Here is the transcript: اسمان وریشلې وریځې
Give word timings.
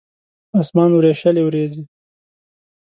اسمان 0.59 0.89
وریشلې 0.93 1.41
وریځې 1.43 1.81